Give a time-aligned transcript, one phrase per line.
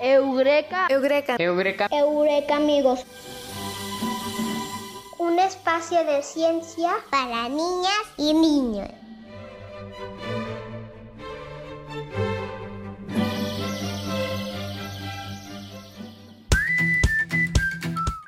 [0.00, 0.86] Eureka.
[0.90, 1.36] Eureka.
[1.38, 1.88] Eureka.
[1.90, 3.00] Eureka, amigos.
[5.18, 8.88] Un espacio de ciencia para niñas y niños.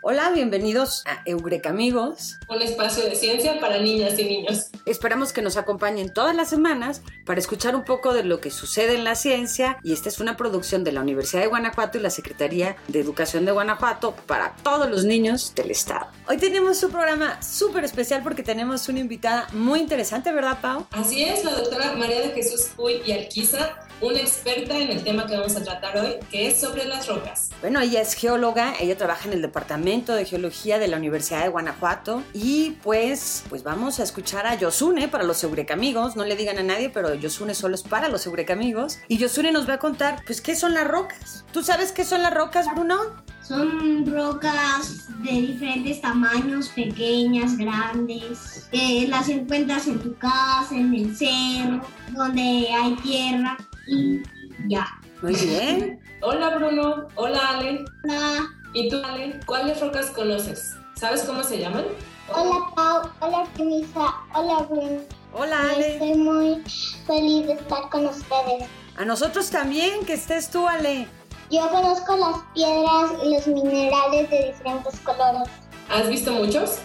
[0.02, 2.38] Hola, bienvenidos a Eureka Amigos.
[2.48, 4.70] Un espacio de ciencia para niñas y niños.
[4.86, 8.94] Esperamos que nos acompañen todas las semanas para escuchar un poco de lo que sucede
[8.94, 12.10] en la ciencia y esta es una producción de la Universidad de Guanajuato y la
[12.10, 16.08] Secretaría de Educación de Guanajuato para todos los niños del estado.
[16.28, 20.86] Hoy tenemos un programa súper especial porque tenemos una invitada muy interesante, ¿verdad, Pau?
[20.90, 25.26] Así es, la doctora María de Jesús Puy y Alquiza, una experta en el tema
[25.26, 27.50] que vamos a tratar hoy, que es sobre las rocas.
[27.60, 31.48] Bueno, ella es geóloga, ella trabaja en el Departamento de Geología de la Universidad de
[31.48, 36.36] Guanajuato y pues, pues vamos a escuchar a Yosune para los Eureka Amigos, no le
[36.36, 39.74] digan a nadie, pero Yosune solo es para los Eureka Amigos y Yosune nos va
[39.74, 41.44] a contar pues qué son las rocas.
[41.52, 42.96] ¿Tú sabes qué son las rocas, Bruno?
[43.42, 51.14] Son rocas de diferentes tamaños, pequeñas, grandes, que las encuentras en tu casa, en el
[51.14, 51.82] cerro,
[52.14, 52.40] donde
[52.72, 54.22] hay tierra y
[54.68, 54.86] ya.
[55.22, 56.00] Muy bien.
[56.22, 57.84] Hola Bruno, hola Ale.
[58.04, 58.46] Hola.
[58.72, 59.40] ¿Y tú Ale?
[59.46, 60.74] ¿Cuáles rocas conoces?
[60.96, 61.84] ¿Sabes cómo se llaman?
[62.32, 65.00] Hola Pau, hola Camisa, hola Bruno.
[65.32, 65.94] Hola Ale.
[65.94, 66.62] Estoy muy
[67.06, 68.68] feliz de estar con ustedes.
[68.96, 71.08] A nosotros también, que estés tú Ale.
[71.50, 75.48] Yo conozco las piedras y los minerales de diferentes colores.
[75.90, 76.78] ¿Has visto muchos?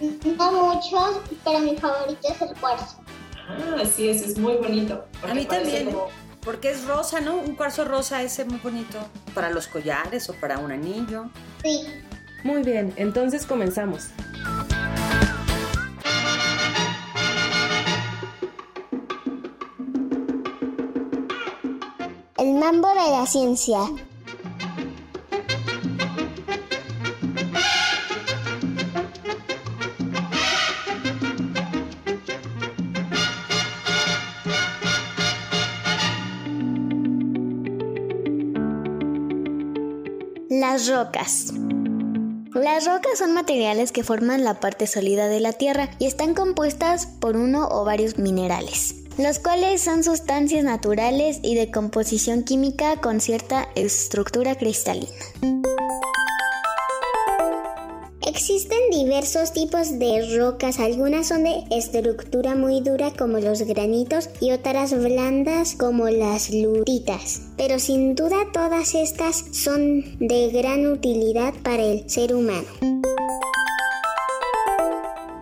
[0.00, 2.96] No muchos, pero mi favorito es el cuarzo.
[3.48, 5.04] Ah, así es, es muy bonito.
[5.28, 5.86] A mí también.
[5.86, 6.08] Como...
[6.44, 7.36] Porque es rosa, ¿no?
[7.36, 8.98] Un cuarzo rosa ese muy bonito.
[9.34, 11.30] Para los collares o para un anillo.
[11.62, 11.86] Sí.
[12.44, 14.08] Muy bien, entonces comenzamos.
[22.36, 23.78] El mambo de la ciencia.
[40.84, 41.52] Las rocas.
[42.52, 47.06] Las rocas son materiales que forman la parte sólida de la Tierra y están compuestas
[47.06, 53.22] por uno o varios minerales, los cuales son sustancias naturales y de composición química con
[53.22, 55.08] cierta estructura cristalina.
[58.26, 64.52] Existen diversos tipos de rocas, algunas son de estructura muy dura como los granitos y
[64.52, 67.42] otras blandas como las lutitas.
[67.56, 72.68] Pero sin duda todas estas son de gran utilidad para el ser humano.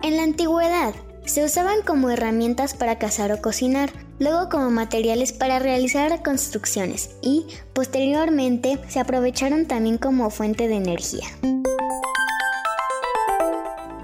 [0.01, 0.93] En la antigüedad,
[1.25, 7.45] se usaban como herramientas para cazar o cocinar, luego como materiales para realizar construcciones y,
[7.73, 11.27] posteriormente, se aprovecharon también como fuente de energía.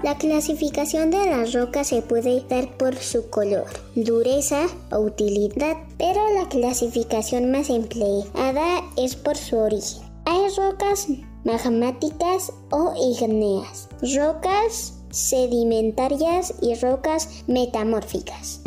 [0.02, 6.22] La clasificación de las rocas se puede dar por su color, dureza o utilidad, pero
[6.32, 10.02] la clasificación más empleada es por su origen.
[10.24, 11.06] Hay rocas
[11.44, 18.62] magmáticas o ígneas, rocas sedimentarias y rocas metamórficas.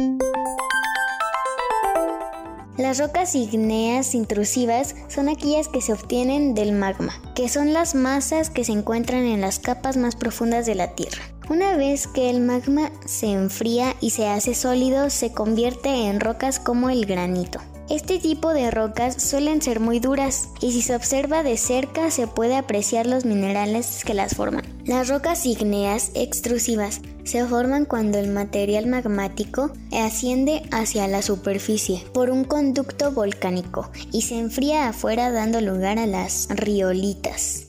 [2.78, 8.50] Las rocas ígneas intrusivas son aquellas que se obtienen del magma, que son las masas
[8.50, 11.22] que se encuentran en las capas más profundas de la Tierra.
[11.52, 16.60] Una vez que el magma se enfría y se hace sólido, se convierte en rocas
[16.60, 17.60] como el granito.
[17.90, 22.26] Este tipo de rocas suelen ser muy duras y si se observa de cerca se
[22.26, 24.66] puede apreciar los minerales que las forman.
[24.86, 32.30] Las rocas ígneas extrusivas se forman cuando el material magmático asciende hacia la superficie por
[32.30, 37.68] un conducto volcánico y se enfría afuera dando lugar a las riolitas.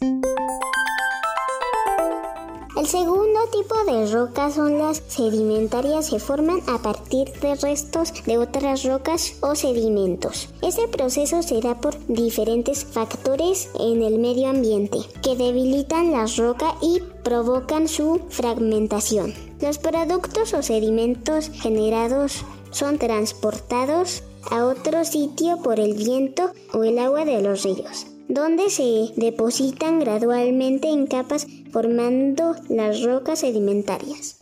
[2.85, 8.37] El segundo tipo de rocas son las sedimentarias, se forman a partir de restos de
[8.37, 10.51] otras rocas o sedimentos.
[10.61, 16.75] Este proceso se da por diferentes factores en el medio ambiente que debilitan la roca
[16.83, 19.33] y provocan su fragmentación.
[19.63, 26.99] Los productos o sedimentos generados son transportados a otro sitio por el viento o el
[26.99, 34.37] agua de los ríos donde se depositan gradualmente en capas formando las rocas sedimentarias.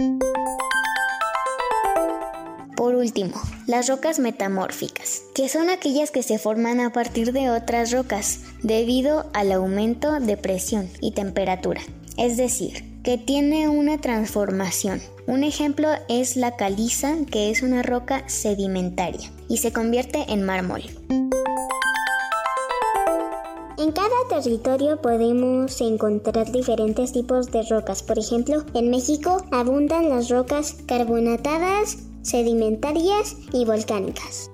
[2.77, 7.91] Por último, las rocas metamórficas, que son aquellas que se forman a partir de otras
[7.91, 11.81] rocas debido al aumento de presión y temperatura,
[12.19, 15.01] es decir, que tiene una transformación.
[15.27, 20.83] Un ejemplo es la caliza, que es una roca sedimentaria y se convierte en mármol.
[23.79, 28.03] En cada territorio podemos encontrar diferentes tipos de rocas.
[28.03, 34.51] Por ejemplo, en México abundan las rocas carbonatadas, sedimentarias y volcánicas.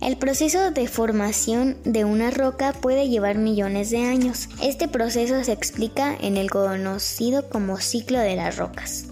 [0.00, 4.48] El proceso de formación de una roca puede llevar millones de años.
[4.62, 9.06] Este proceso se explica en el conocido como ciclo de las rocas.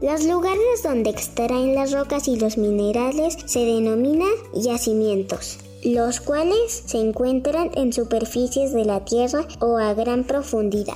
[0.00, 6.98] Los lugares donde extraen las rocas y los minerales se denominan yacimientos, los cuales se
[6.98, 10.94] encuentran en superficies de la Tierra o a gran profundidad.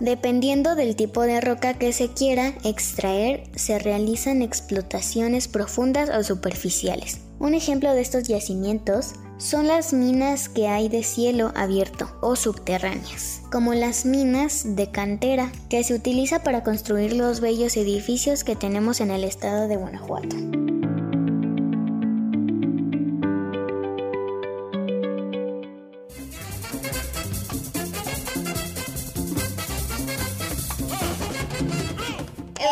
[0.00, 7.20] Dependiendo del tipo de roca que se quiera extraer, se realizan explotaciones profundas o superficiales.
[7.38, 13.40] Un ejemplo de estos yacimientos son las minas que hay de cielo abierto o subterráneas,
[13.52, 19.00] como las minas de cantera, que se utiliza para construir los bellos edificios que tenemos
[19.00, 20.36] en el estado de Guanajuato.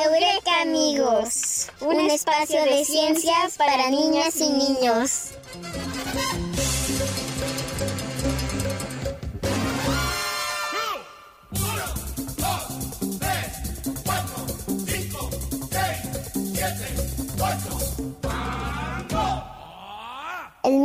[0.05, 5.36] Eureka amigos, un espacio de ciencias para niñas y niños.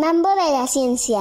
[0.01, 1.19] Mambo de la ciencia.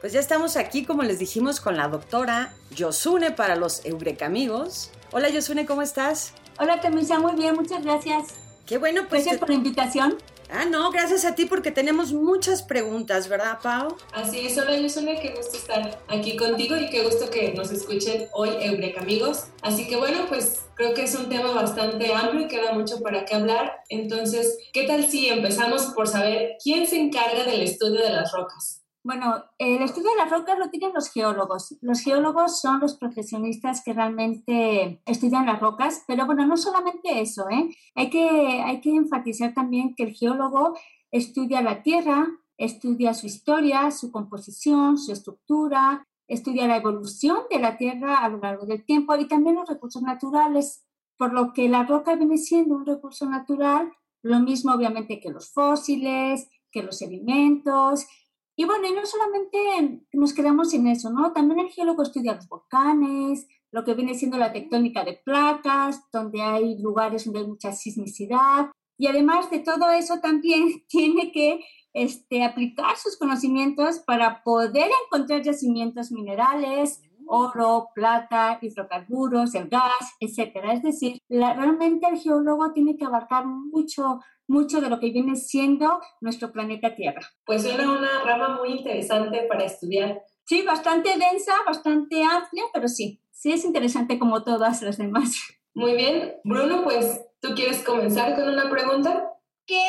[0.00, 4.92] Pues ya estamos aquí, como les dijimos, con la doctora Yosune para los Eureka amigos.
[5.10, 6.32] Hola Yosune, ¿cómo estás?
[6.60, 8.34] Hola Camisa, muy bien, muchas gracias.
[8.66, 9.24] Qué bueno, pues...
[9.24, 10.16] Gracias por la invitación.
[10.50, 13.96] Ah, no, gracias a ti porque tenemos muchas preguntas, ¿verdad, Pau?
[14.12, 18.28] Así es, hola Yusune, qué gusto estar aquí contigo y qué gusto que nos escuchen
[18.32, 19.44] hoy, Eureka amigos.
[19.60, 23.26] Así que bueno, pues creo que es un tema bastante amplio y queda mucho para
[23.26, 23.82] qué hablar.
[23.90, 28.87] Entonces, ¿qué tal si empezamos por saber quién se encarga del estudio de las rocas?
[29.08, 31.78] Bueno, el estudio de las rocas lo tienen los geólogos.
[31.80, 37.48] Los geólogos son los profesionistas que realmente estudian las rocas, pero bueno, no solamente eso,
[37.48, 37.70] ¿eh?
[37.94, 40.76] Hay que, hay que enfatizar también que el geólogo
[41.10, 42.28] estudia la tierra,
[42.58, 48.36] estudia su historia, su composición, su estructura, estudia la evolución de la tierra a lo
[48.36, 50.84] largo del tiempo y también los recursos naturales,
[51.16, 53.90] por lo que la roca viene siendo un recurso natural,
[54.20, 58.06] lo mismo obviamente que los fósiles, que los sedimentos
[58.60, 61.32] y bueno, y no solamente nos quedamos en eso, ¿no?
[61.32, 66.42] También el geólogo estudia los volcanes, lo que viene siendo la tectónica de placas, donde
[66.42, 68.72] hay lugares donde hay mucha sismicidad.
[68.98, 71.60] Y además de todo eso, también tiene que
[71.92, 80.72] este, aplicar sus conocimientos para poder encontrar yacimientos minerales, oro, plata, hidrocarburos, el gas, etcétera.
[80.72, 85.36] Es decir, la- realmente el geólogo tiene que abarcar mucho, mucho de lo que viene
[85.36, 87.20] siendo nuestro planeta Tierra.
[87.44, 90.22] Pues suena una rama muy interesante para estudiar.
[90.44, 95.36] Sí, bastante densa, bastante amplia, pero sí, sí es interesante como todas las demás.
[95.74, 99.30] Muy bien, Bruno, pues tú quieres comenzar con una pregunta.
[99.66, 99.84] ¿Qué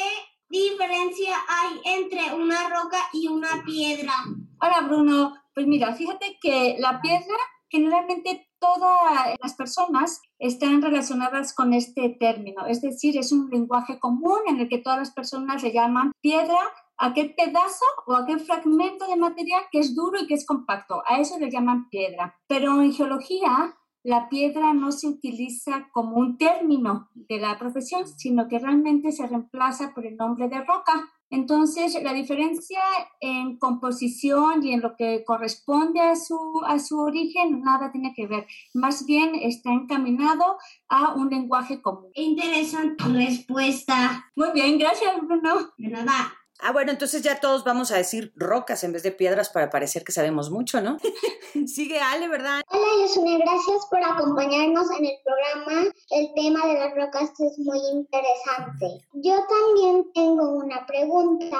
[0.50, 4.12] diferencia hay entre una roca y una piedra?
[4.60, 7.36] Ahora, Bruno, pues mira, fíjate que la piedra,
[7.68, 14.40] generalmente todas las personas están relacionadas con este término, es decir, es un lenguaje común
[14.48, 16.60] en el que todas las personas le llaman piedra
[16.98, 21.20] aquel pedazo o aquel fragmento de material que es duro y que es compacto, a
[21.20, 22.40] eso le llaman piedra.
[22.48, 28.48] Pero en geología, la piedra no se utiliza como un término de la profesión, sino
[28.48, 31.12] que realmente se reemplaza por el nombre de roca.
[31.30, 32.80] Entonces, la diferencia
[33.20, 38.28] en composición y en lo que corresponde a su, a su origen nada tiene que
[38.28, 38.48] ver.
[38.74, 40.58] Más bien está encaminado
[40.88, 42.12] a un lenguaje común.
[42.16, 44.32] Interesante respuesta.
[44.36, 45.72] Muy bien, gracias, Bruno.
[45.78, 46.39] De nada.
[46.62, 50.04] Ah, bueno, entonces ya todos vamos a decir rocas en vez de piedras para parecer
[50.04, 50.98] que sabemos mucho, ¿no?
[51.68, 52.62] Sigue Ale, ¿verdad?
[52.68, 55.94] Hola Yosune, gracias por acompañarnos en el programa.
[56.10, 59.08] El tema de las rocas es muy interesante.
[59.14, 61.58] Yo también tengo una pregunta.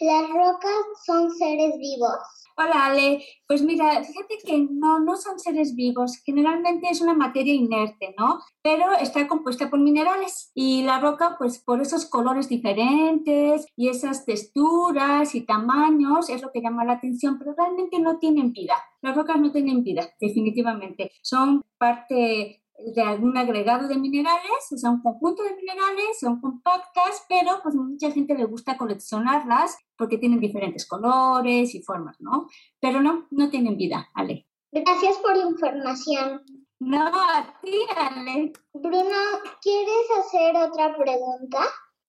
[0.00, 2.47] ¿Las rocas son seres vivos?
[2.60, 3.24] Hola, Ale.
[3.46, 6.20] Pues mira, fíjate que no, no son seres vivos.
[6.24, 8.40] Generalmente es una materia inerte, ¿no?
[8.62, 10.50] Pero está compuesta por minerales.
[10.56, 16.50] Y la roca, pues por esos colores diferentes y esas texturas y tamaños, es lo
[16.50, 18.74] que llama la atención, pero realmente no tienen vida.
[19.02, 21.12] Las rocas no tienen vida, definitivamente.
[21.22, 27.24] Son parte de algún agregado de minerales, o sea, un conjunto de minerales, son compactas,
[27.28, 32.48] pero pues mucha gente le gusta coleccionarlas porque tienen diferentes colores y formas, ¿no?
[32.80, 34.46] Pero no, no tienen vida, Ale.
[34.70, 36.42] Gracias por la información.
[36.78, 38.52] No, a ti, Ale.
[38.72, 39.16] Bruno,
[39.60, 41.58] ¿quieres hacer otra pregunta?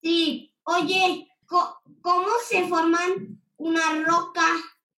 [0.01, 0.53] Sí.
[0.63, 4.43] Oye, ¿cómo se forman una roca?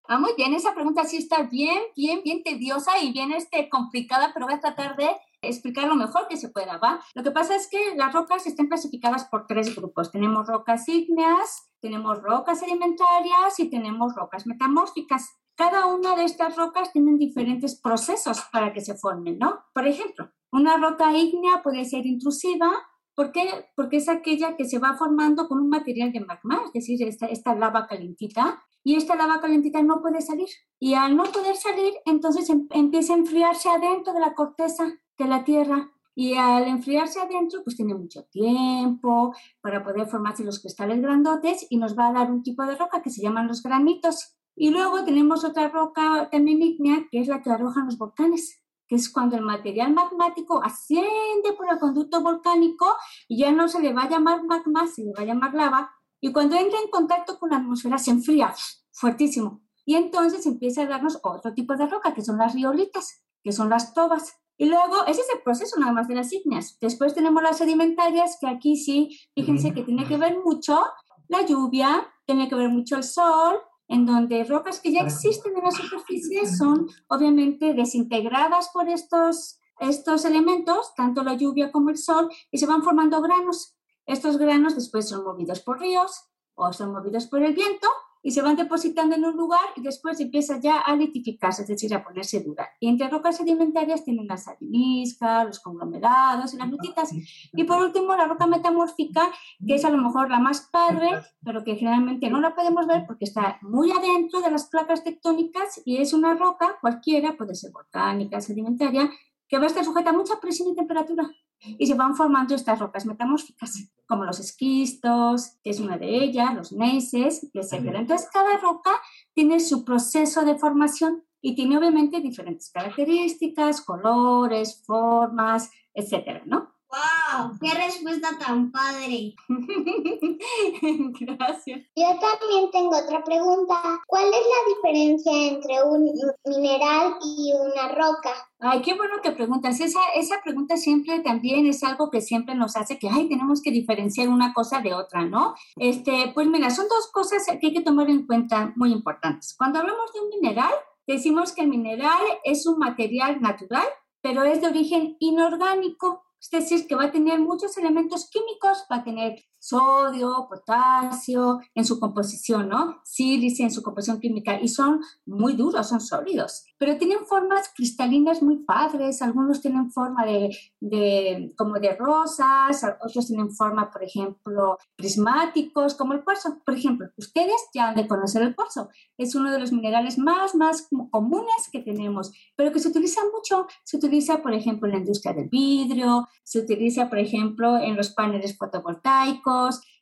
[0.08, 4.32] Ah, muy bien, esa pregunta sí está bien, bien, bien tediosa y bien este, complicada,
[4.34, 5.10] pero voy a tratar de
[5.42, 7.02] explicar lo mejor que se pueda, ¿va?
[7.16, 10.12] Lo que pasa es que las rocas están clasificadas por tres grupos.
[10.12, 15.30] Tenemos rocas ígneas, tenemos rocas sedimentarias y tenemos rocas metamórficas.
[15.56, 19.60] Cada una de estas rocas tienen diferentes procesos para que se formen, ¿no?
[19.74, 22.72] Por ejemplo, una roca ígnea puede ser intrusiva,
[23.14, 23.66] ¿Por qué?
[23.76, 27.26] Porque es aquella que se va formando con un material de magma, es decir, esta,
[27.26, 30.48] esta lava calentita, y esta lava calentita no puede salir.
[30.80, 35.26] Y al no poder salir, entonces em, empieza a enfriarse adentro de la corteza de
[35.26, 35.92] la Tierra.
[36.14, 41.78] Y al enfriarse adentro, pues tiene mucho tiempo para poder formarse los cristales grandotes y
[41.78, 44.36] nos va a dar un tipo de roca que se llaman los granitos.
[44.56, 48.96] Y luego tenemos otra roca también ígnea, que es la que arrojan los volcanes, que
[48.96, 52.94] es cuando el material magmático asciende por el conducto volcánico
[53.30, 55.92] y ya no se le va a llamar magma, se le va a llamar lava,
[56.20, 58.54] y cuando entra en contacto con la atmósfera se enfría
[58.92, 59.62] fuertísimo.
[59.86, 63.70] Y entonces empieza a darnos otro tipo de roca, que son las riolitas, que son
[63.70, 64.38] las tobas.
[64.62, 66.78] Y luego, ese es el proceso nada más de las ígneas.
[66.80, 70.84] Después tenemos las sedimentarias, que aquí sí, fíjense que tiene que ver mucho
[71.30, 73.56] la lluvia, tiene que ver mucho el sol,
[73.88, 80.26] en donde rocas que ya existen en la superficie son obviamente desintegradas por estos, estos
[80.26, 83.80] elementos, tanto la lluvia como el sol, y se van formando granos.
[84.06, 87.88] Estos granos después son movidos por ríos o son movidos por el viento
[88.24, 91.94] y se van depositando en un lugar y después empieza ya a litificarse, es decir,
[91.94, 92.70] a ponerse dura.
[92.80, 97.12] Y entre rocas sedimentarias tienen las areniscas, los conglomerados y las lutitas.
[97.54, 99.30] Y por último, la roca metamórfica,
[99.66, 101.10] que es a lo mejor la más padre,
[101.44, 105.82] pero que generalmente no la podemos ver porque está muy adentro de las placas tectónicas
[105.86, 109.10] y es una roca cualquiera, puede ser volcánica, sedimentaria,
[109.48, 111.30] que va a estar sujeta a mucha presión y temperatura
[111.64, 116.54] y se van formando estas rocas metamórficas, como los esquistos, que es una de ellas,
[116.54, 117.74] los neises, etc.
[117.96, 118.92] Entonces, cada roca
[119.34, 126.74] tiene su proceso de formación y tiene obviamente diferentes características, colores, formas, etcétera, ¿no?
[126.92, 127.58] ¡Wow!
[127.62, 129.34] ¡Qué respuesta tan padre!
[131.22, 131.82] Gracias.
[131.96, 134.02] Yo también tengo otra pregunta.
[134.08, 136.12] ¿Cuál es la diferencia entre un
[136.46, 138.32] mineral y una roca?
[138.60, 139.80] Ay, qué bueno que preguntas.
[139.80, 143.72] Esa, esa pregunta siempre también es algo que siempre nos hace que, ay, tenemos que
[143.72, 145.56] diferenciar una cosa de otra, ¿no?
[145.78, 149.56] Este, pues mira, son dos cosas que hay que tomar en cuenta muy importantes.
[149.58, 150.74] Cuando hablamos de un mineral,
[151.08, 153.88] decimos que el mineral es un material natural,
[154.22, 158.98] pero es de origen inorgánico es decir, que va a tener muchos elementos químicos, va
[158.98, 163.00] a tener sodio, potasio en su composición, ¿no?
[163.04, 168.42] Sílice en su composición química y son muy duros, son sólidos, pero tienen formas cristalinas
[168.42, 170.50] muy padres, algunos tienen forma de,
[170.80, 176.58] de como de rosas, otros tienen forma, por ejemplo, prismáticos, como el cuarzo.
[176.66, 180.56] Por ejemplo, ustedes ya han de conocer el cuarzo, es uno de los minerales más,
[180.56, 185.00] más comunes que tenemos, pero que se utiliza mucho, se utiliza, por ejemplo, en la
[185.00, 189.51] industria del vidrio, se utiliza, por ejemplo, en los paneles fotovoltaicos,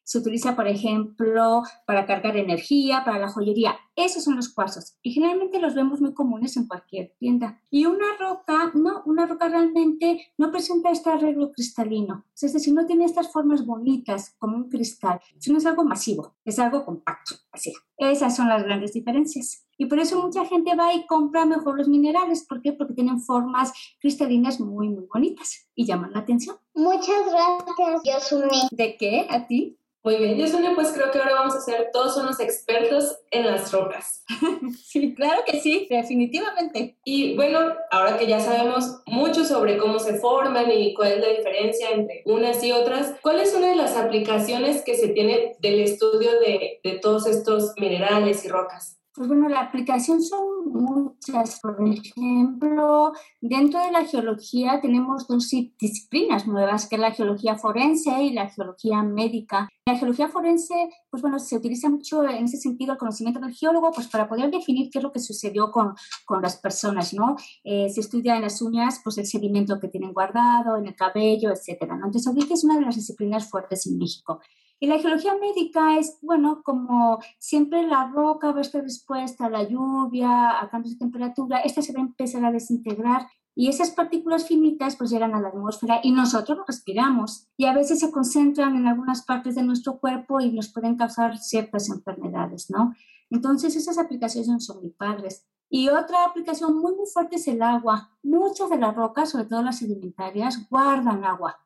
[0.04, 3.78] se utiliza, por ejemplo, para cargar energía, para la joyería.
[4.00, 7.62] Esos son los cuarzos y generalmente los vemos muy comunes en cualquier tienda.
[7.70, 12.24] Y una roca, no, una roca realmente no presenta este arreglo cristalino.
[12.42, 16.58] Es decir, no tiene estas formas bonitas como un cristal, sino es algo masivo, es
[16.60, 17.74] algo compacto, así.
[17.98, 19.66] Esas son las grandes diferencias.
[19.78, 22.46] Y por eso mucha gente va y compra mejor los minerales.
[22.48, 22.72] ¿Por qué?
[22.72, 26.56] Porque tienen formas cristalinas muy, muy bonitas y llaman la atención.
[26.74, 28.68] Muchas gracias, Yosune.
[28.72, 29.28] ¿De qué?
[29.30, 29.78] ¿A ti?
[30.02, 33.72] Muy bien, Yosune, pues creo que ahora vamos a ser todos unos expertos en las
[33.74, 34.24] rocas.
[34.86, 36.98] sí, claro que sí, definitivamente.
[37.04, 41.28] Y bueno, ahora que ya sabemos mucho sobre cómo se forman y cuál es la
[41.28, 45.82] diferencia entre unas y otras, ¿cuál es una de las aplicaciones que se tiene del
[45.82, 48.99] estudio de, de todos estos minerales y rocas?
[49.16, 51.60] Pues bueno, la aplicación son muchas.
[51.62, 53.12] Por ejemplo,
[53.42, 58.50] dentro de la geología tenemos dos disciplinas nuevas, que es la geología forense y la
[58.50, 59.68] geología médica.
[59.88, 60.76] La geología forense,
[61.10, 64.52] pues bueno, se utiliza mucho en ese sentido el conocimiento del geólogo, pues para poder
[64.52, 67.36] definir qué es lo que sucedió con, con las personas, ¿no?
[67.64, 71.50] Eh, se estudia en las uñas, pues el sedimento que tienen guardado, en el cabello,
[71.52, 72.06] etcétera, ¿no?
[72.06, 74.40] Entonces, ahorita es una de las disciplinas fuertes en México.
[74.80, 79.50] Y la geología médica es, bueno, como siempre la roca va a estar expuesta a
[79.50, 83.92] la lluvia, a cambios de temperatura, esta se va a empezar a desintegrar y esas
[83.92, 88.10] partículas finitas pues llegan a la atmósfera y nosotros lo respiramos y a veces se
[88.10, 92.94] concentran en algunas partes de nuestro cuerpo y nos pueden causar ciertas enfermedades, ¿no?
[93.30, 95.46] Entonces esas aplicaciones son muy padres.
[95.70, 98.10] Y otra aplicación muy, muy fuerte es el agua.
[98.24, 101.60] Muchas de las rocas, sobre todo las sedimentarias, guardan agua.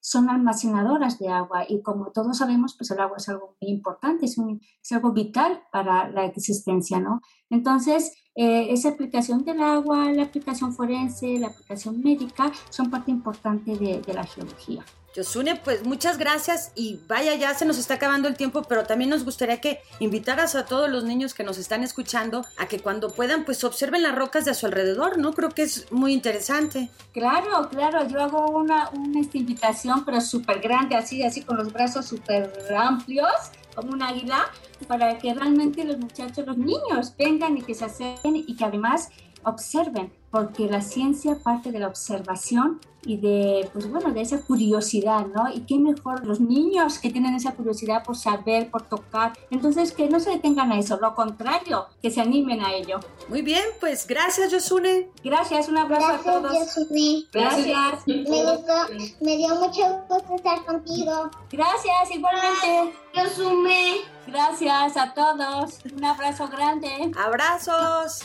[0.00, 4.26] Son almacenadoras de agua y como todos sabemos, pues el agua es algo muy importante,
[4.26, 4.36] es,
[4.82, 7.20] es algo vital para la existencia, ¿no?
[7.50, 13.76] Entonces, eh, esa aplicación del agua, la aplicación forense, la aplicación médica, son parte importante
[13.76, 14.84] de la geología.
[15.14, 19.10] Yosune, pues muchas gracias y vaya, ya se nos está acabando el tiempo, pero también
[19.10, 23.10] nos gustaría que invitaras a todos los niños que nos están escuchando a que cuando
[23.10, 25.32] puedan, pues observen las rocas de a su alrededor, ¿no?
[25.32, 26.90] Creo que es muy interesante.
[27.12, 32.06] Claro, claro, yo hago una, una invitación, pero súper grande, así, así con los brazos
[32.06, 33.32] súper amplios,
[33.74, 34.50] como un águila,
[34.86, 39.10] para que realmente los muchachos, los niños vengan y que se acerquen y que además
[39.44, 45.26] observen, porque la ciencia parte de la observación y de, pues bueno, de esa curiosidad,
[45.26, 45.50] ¿no?
[45.52, 49.32] Y qué mejor los niños que tienen esa curiosidad por saber, por tocar.
[49.50, 53.00] Entonces, que no se detengan a eso, lo contrario, que se animen a ello.
[53.28, 55.08] Muy bien, pues gracias, Yosune.
[55.24, 56.52] Gracias, un abrazo gracias, a todos.
[56.58, 57.24] Yosune.
[57.32, 58.06] Gracias.
[58.06, 58.74] Me gustó,
[59.20, 61.30] me dio mucho gusto estar contigo.
[61.50, 62.94] Gracias, igualmente.
[63.14, 64.00] Yosune.
[64.26, 65.78] Gracias a todos.
[65.96, 67.12] Un abrazo grande.
[67.16, 68.24] Abrazos.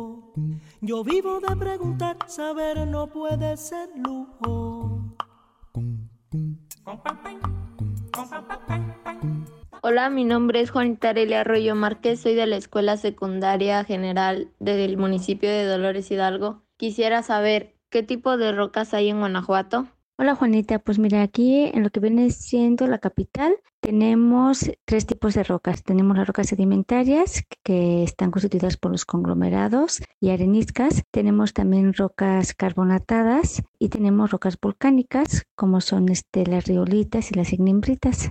[0.83, 5.15] Yo vivo de preguntar, saber no puede ser lujo.
[9.83, 14.97] Hola, mi nombre es Juanita Arelia Arroyo Márquez, soy de la Escuela Secundaria General del
[14.97, 16.63] municipio de Dolores Hidalgo.
[16.77, 19.87] Quisiera saber qué tipo de rocas hay en Guanajuato.
[20.21, 25.33] Hola Juanita, pues mira, aquí en lo que viene siendo la capital tenemos tres tipos
[25.33, 25.81] de rocas.
[25.81, 31.05] Tenemos las rocas sedimentarias que están constituidas por los conglomerados y areniscas.
[31.09, 37.51] Tenemos también rocas carbonatadas y tenemos rocas volcánicas como son este, las riolitas y las
[37.51, 38.29] ignimbritas.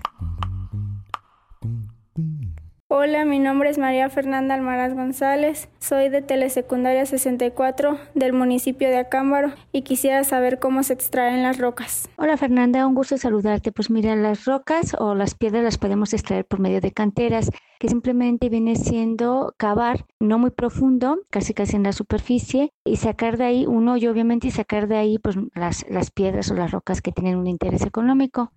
[2.93, 8.99] Hola, mi nombre es María Fernanda Almaraz González, soy de Telesecundaria 64 del municipio de
[8.99, 12.09] Acámbaro y quisiera saber cómo se extraen las rocas.
[12.17, 13.71] Hola Fernanda, un gusto saludarte.
[13.71, 17.89] Pues mira, las rocas o las piedras las podemos extraer por medio de canteras, que
[17.89, 23.45] simplemente viene siendo cavar no muy profundo, casi casi en la superficie, y sacar de
[23.45, 27.03] ahí un hoyo obviamente y sacar de ahí pues las, las piedras o las rocas
[27.03, 28.51] que tienen un interés económico.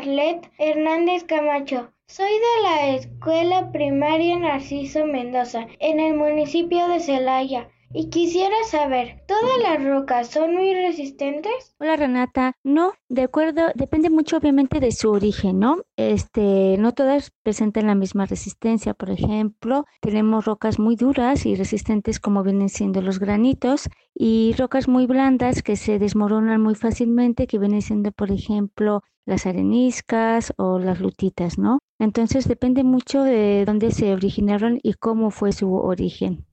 [0.00, 1.92] Arlet Hernández Camacho.
[2.06, 7.68] Soy de la Escuela Primaria Narciso Mendoza, en el municipio de Celaya.
[7.92, 11.74] Y quisiera saber, ¿todas las rocas son muy resistentes?
[11.80, 15.78] Hola Renata, no, de acuerdo, depende mucho obviamente de su origen, ¿no?
[15.96, 22.20] Este, no todas presentan la misma resistencia, por ejemplo, tenemos rocas muy duras y resistentes
[22.20, 27.58] como vienen siendo los granitos y rocas muy blandas que se desmoronan muy fácilmente, que
[27.58, 31.80] vienen siendo, por ejemplo, las areniscas o las lutitas, ¿no?
[31.98, 36.46] Entonces depende mucho de dónde se originaron y cómo fue su origen.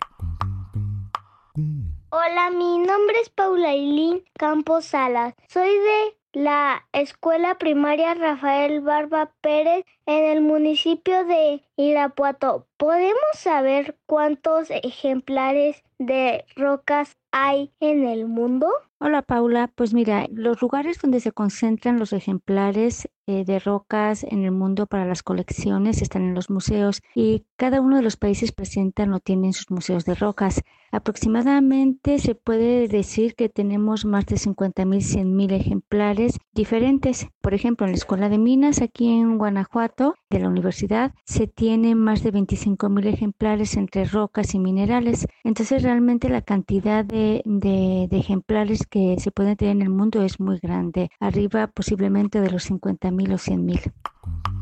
[1.58, 5.34] Hola, mi nombre es Paula Ailín Campos Salas.
[5.50, 12.66] Soy de la Escuela Primaria Rafael Barba Pérez en el municipio de Irapuato.
[12.78, 18.70] ¿Podemos saber cuántos ejemplares de rocas hay en el mundo?
[19.00, 24.44] Hola Paula, pues mira, los lugares donde se concentran los ejemplares eh, de rocas en
[24.44, 28.52] el mundo para las colecciones están en los museos y cada uno de los países
[28.52, 30.64] presentan o tienen sus museos de rocas.
[30.92, 37.28] Aproximadamente se puede decir que tenemos más de 50.000, 100.000 ejemplares diferentes.
[37.42, 39.97] Por ejemplo, en la Escuela de Minas, aquí en Guanajuato,
[40.30, 45.28] de la universidad, se tienen más de 25.000 ejemplares entre rocas y minerales.
[45.44, 50.40] Entonces, realmente la cantidad de, de, ejemplares que se pueden tener en el mundo es
[50.40, 54.57] muy grande, arriba posiblemente de los 50.000 o 100.000.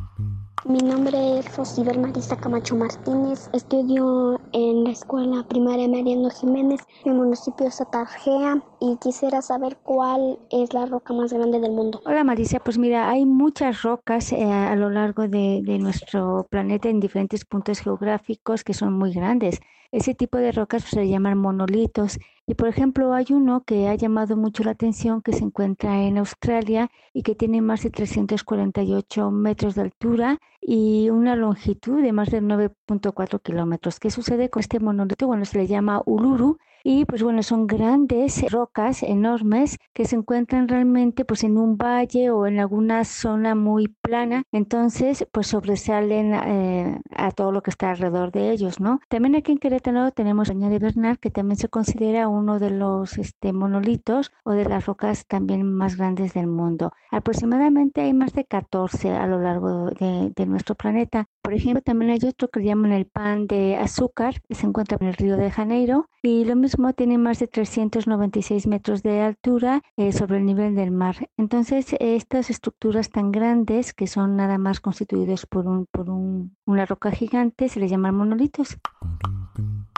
[0.68, 3.52] Mi nombre es Rosibel Marisa Camacho Martínez.
[3.54, 9.78] Estudio en la escuela primaria Mariano Jiménez en el municipio de Satarjea y quisiera saber
[9.84, 12.02] cuál es la roca más grande del mundo.
[12.04, 17.00] Hola Marisa, pues mira, hay muchas rocas eh, a lo largo de, nuestro planeta en
[17.00, 19.60] diferentes puntos geográficos que son muy grandes.
[19.92, 22.18] Ese tipo de rocas se llaman monolitos.
[22.48, 26.20] Y por ejemplo, hay uno que ha llamado mucho la atención que se encuentra en
[26.20, 32.30] Australia y que tiene más de 348 metros de altura y una longitud de más
[32.30, 34.00] de 9.4 kilómetros.
[34.00, 35.26] ¿Qué sucede con este monolito?
[35.26, 40.68] Bueno, se le llama Uluru y pues bueno, son grandes rocas enormes que se encuentran
[40.68, 47.02] realmente pues en un valle o en alguna zona muy plana, entonces pues sobresalen eh,
[47.10, 49.00] a todo lo que está alrededor de ellos, ¿no?
[49.10, 53.18] También aquí en Querétaro tenemos Doña de Bernal que también se considera uno de los
[53.18, 56.94] este, monolitos o de las rocas también más grandes del mundo.
[57.10, 61.26] Aproximadamente hay más de 14 a lo largo de nuestro planeta.
[61.46, 65.10] Por ejemplo, también hay otro que llaman el pan de azúcar, que se encuentra en
[65.10, 70.12] el río de Janeiro, y lo mismo tiene más de 396 metros de altura eh,
[70.12, 71.30] sobre el nivel del mar.
[71.38, 76.88] Entonces, estas estructuras tan grandes, que son nada más constituidas por, un, por un, una
[76.88, 78.78] roca gigante, se les llaman monolitos.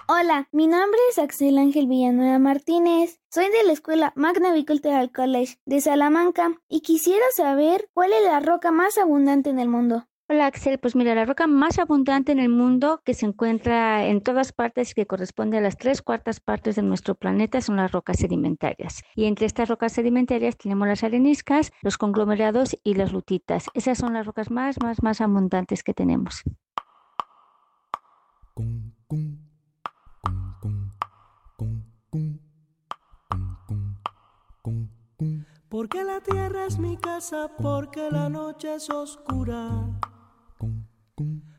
[0.10, 3.22] Hola, mi nombre es Axel Ángel Villanueva Martínez.
[3.32, 8.42] Soy de la escuela Magna Cultural College de Salamanca y quisiera saber cuál es la
[8.42, 10.08] roca más abundante en el mundo.
[10.30, 14.20] Hola Axel, pues mira, la roca más abundante en el mundo que se encuentra en
[14.20, 17.94] todas partes y que corresponde a las tres cuartas partes de nuestro planeta son las
[17.94, 19.04] rocas sedimentarias.
[19.16, 23.68] Y entre estas rocas sedimentarias tenemos las areniscas, los conglomerados y las lutitas.
[23.74, 26.44] Esas son las rocas más, más, más abundantes que tenemos.
[35.70, 39.97] Porque la tierra es mi casa, porque la noche es oscura.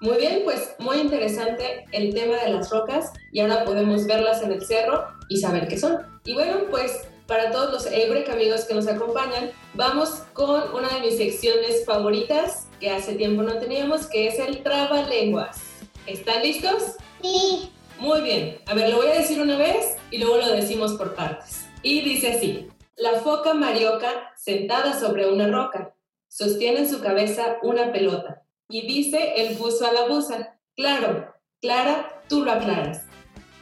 [0.00, 4.52] Muy bien, pues muy interesante el tema de las rocas y ahora podemos verlas en
[4.52, 5.98] el cerro y saber qué son.
[6.24, 11.00] Y bueno, pues para todos los Eureka amigos que nos acompañan, vamos con una de
[11.02, 15.69] mis secciones favoritas que hace tiempo no teníamos, que es el trabalenguas.
[16.06, 16.96] ¿Están listos?
[17.22, 17.70] Sí.
[17.98, 18.58] Muy bien.
[18.66, 21.66] A ver, lo voy a decir una vez y luego lo decimos por partes.
[21.82, 22.68] Y dice así.
[22.96, 25.94] La foca marioca sentada sobre una roca
[26.28, 30.58] sostiene en su cabeza una pelota y dice el buzo a la buza.
[30.76, 33.02] Claro, Clara, tú lo aclaras.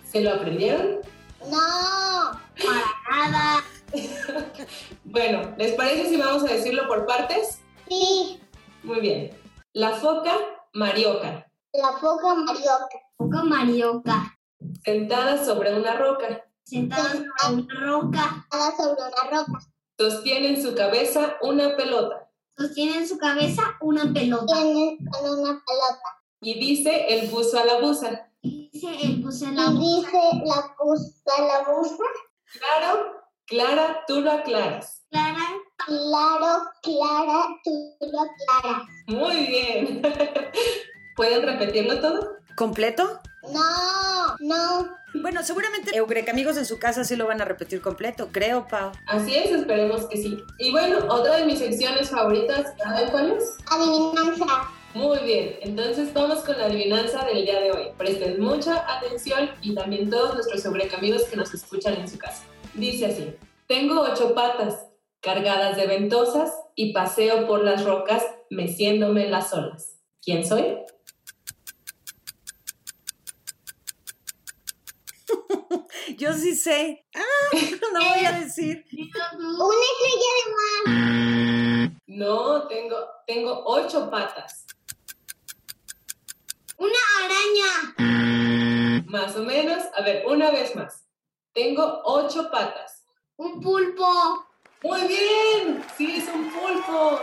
[0.05, 1.01] ¿Se lo aprendieron?
[1.51, 3.64] No, para nada.
[5.05, 7.61] bueno, ¿les parece si vamos a decirlo por partes?
[7.88, 8.40] Sí.
[8.83, 9.31] Muy bien.
[9.72, 10.35] La foca
[10.72, 11.48] marioca
[11.79, 12.99] la foca marioca.
[13.17, 14.38] Foca marioca.
[14.85, 16.45] Sentada sobre una roca.
[16.64, 18.47] Sentada sobre una roca.
[18.51, 19.59] Sentada sobre una roca.
[19.99, 22.29] Sostiene en su cabeza una pelota.
[22.57, 24.55] Sostiene en su cabeza una pelota.
[24.55, 26.09] Tiene una pelota.
[26.41, 28.29] Y dice el buzo a la buza.
[28.43, 29.81] Dice el buzo a la buza.
[29.81, 32.05] Y dice la buza a la buza.
[32.53, 35.05] Claro, Clara, tú lo aclaras.
[35.11, 35.47] Clara.
[35.87, 38.83] Claro, Clara, tú lo aclaras.
[39.07, 40.03] Muy bien.
[41.19, 42.37] ¿Pueden repetirlo todo?
[42.55, 43.19] ¿Completo?
[43.53, 44.89] No, no.
[45.21, 48.93] Bueno, seguramente Eureka amigos en su casa sí lo van a repetir completo, creo, Pau.
[49.09, 50.39] Así es, esperemos que sí.
[50.61, 53.57] Y bueno, otra de mis secciones favoritas, ¿saben cuál es?
[53.69, 54.71] Adivinanza.
[54.95, 57.87] Muy bien, entonces vamos con la adivinanza del día de hoy.
[57.99, 62.45] Presten mucha atención y también todos nuestros Eureka amigos que nos escuchan en su casa.
[62.75, 63.35] Dice así,
[63.67, 64.87] tengo ocho patas
[65.21, 69.97] cargadas de ventosas y paseo por las rocas meciéndome en las olas.
[70.23, 70.79] ¿Quién soy?
[76.19, 77.07] Yo sí sé.
[77.15, 77.21] Ah,
[77.93, 78.85] no voy a decir.
[78.91, 81.93] Una estrella de mar.
[82.09, 84.67] No, tengo, tengo ocho patas.
[86.77, 89.05] Una araña.
[89.07, 89.85] Más o menos.
[89.95, 91.07] A ver, una vez más.
[91.53, 93.05] Tengo ocho patas.
[93.37, 94.45] Un pulpo.
[94.83, 95.85] Muy bien.
[95.97, 97.21] Sí, es un pulpo.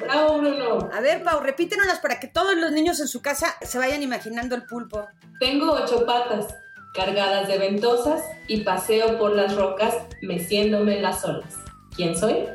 [0.00, 0.88] Bravo, Bruno.
[0.92, 4.54] A ver, Pau, repítenoslas para que todos los niños en su casa se vayan imaginando
[4.54, 5.08] el pulpo.
[5.38, 6.46] Tengo ocho patas
[6.94, 11.54] cargadas de ventosas y paseo por las rocas meciéndome en las olas.
[11.94, 12.46] ¿Quién soy?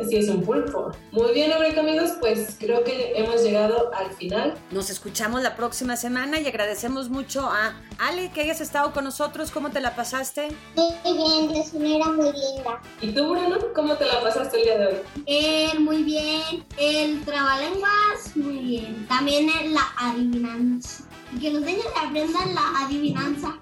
[0.00, 0.90] Así es un pulpo.
[1.12, 4.54] Muy bien, Eureka amigos, pues creo que hemos llegado al final.
[4.70, 9.50] Nos escuchamos la próxima semana y agradecemos mucho a Ale que hayas estado con nosotros.
[9.50, 10.48] ¿Cómo te la pasaste?
[10.74, 12.82] Muy bien, de una manera muy linda.
[13.00, 13.58] ¿Y tú, Bruno?
[13.74, 14.94] ¿Cómo te la pasaste el día de hoy?
[15.26, 16.64] Él, muy bien.
[16.76, 19.06] El trabalenguas, muy bien.
[19.08, 21.04] También la adivinanza.
[21.34, 23.58] Y que los niños aprendan la adivinanza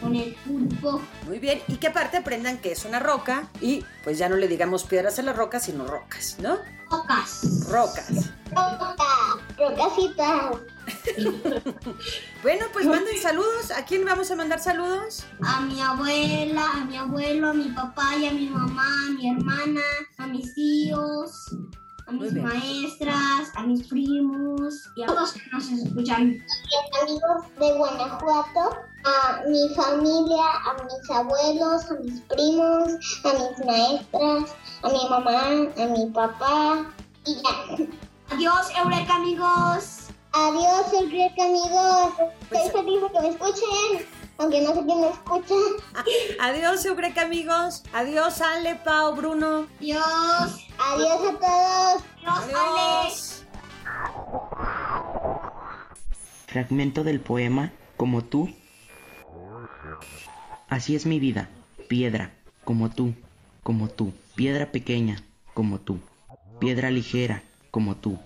[0.00, 1.00] con el pulpo.
[1.26, 4.48] Muy bien, y que aparte aprendan que es una roca y pues ya no le
[4.48, 6.58] digamos piedras a las rocas, sino rocas, ¿no?
[6.90, 7.66] Rocas.
[7.68, 8.30] Rocas.
[8.50, 9.06] Roca,
[9.58, 10.52] rocasita.
[12.42, 13.72] bueno, pues manden saludos.
[13.76, 15.26] ¿A quién vamos a mandar saludos?
[15.42, 19.30] A mi abuela, a mi abuelo, a mi papá y a mi mamá, a mi
[19.30, 19.82] hermana,
[20.18, 21.50] a mis tíos,
[22.06, 26.38] a mis maestras, a mis primos y a todos que nos escuchan.
[27.02, 32.92] amigos de Guanajuato, a mi familia, a mis abuelos, a mis primos,
[33.24, 35.42] a mis maestras, a mi mamá,
[35.76, 36.86] a mi papá
[37.24, 37.86] y ya.
[38.30, 40.08] Adiós, Eureka amigos.
[40.32, 42.32] Adiós, Eureka amigos.
[42.50, 44.06] Estoy feliz de que me escuchen,
[44.38, 45.54] aunque no sé quién me escucha.
[46.40, 47.82] Adiós, Eureka amigos.
[47.92, 49.66] Adiós, Ale, Pau, Bruno.
[49.78, 50.66] Adiós.
[50.78, 52.02] Adiós a todos.
[52.24, 53.44] Adiós,
[56.46, 58.50] Fragmento del poema Como tú.
[60.68, 61.48] Así es mi vida,
[61.88, 62.32] piedra,
[62.64, 63.14] como tú,
[63.62, 65.22] como tú, piedra pequeña,
[65.54, 66.00] como tú,
[66.58, 68.18] piedra ligera, como tú,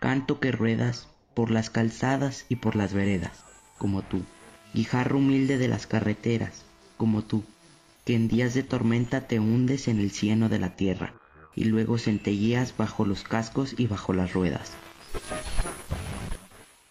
[0.00, 3.44] canto que ruedas por las calzadas y por las veredas,
[3.78, 4.22] como tú,
[4.74, 6.64] guijarro humilde de las carreteras,
[6.96, 7.44] como tú,
[8.04, 11.14] que en días de tormenta te hundes en el cieno de la tierra
[11.54, 14.72] y luego centelleas bajo los cascos y bajo las ruedas.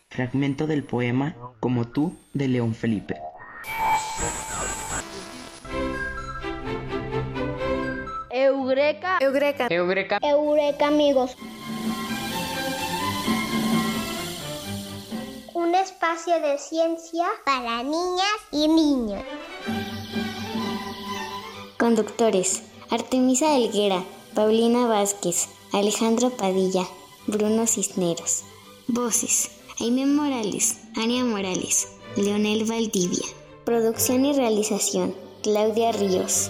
[0.09, 3.15] Fragmento del poema Como tú de León Felipe.
[8.31, 9.17] Eureka.
[9.21, 9.67] Eureka.
[9.69, 10.19] Eureka.
[10.21, 11.35] Eureka, amigos.
[15.67, 19.21] Un espacio de ciencia para niñas y niños.
[21.77, 24.01] Conductores: Artemisa Elguera,
[24.33, 26.87] Paulina Vázquez, Alejandro Padilla,
[27.25, 28.43] Bruno Cisneros.
[28.87, 29.49] Voces:
[29.81, 33.25] Aime Morales, Ania Morales, Leonel Valdivia.
[33.65, 36.49] Producción y realización: Claudia Ríos.